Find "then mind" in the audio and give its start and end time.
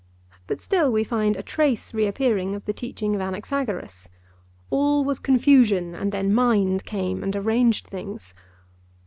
6.11-6.85